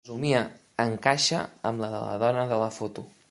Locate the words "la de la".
1.85-2.17